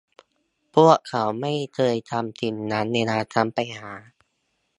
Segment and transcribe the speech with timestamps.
[0.75, 3.91] พวกเขาไม่เคยทำสิ่งนั้นเวลาฉันไปหา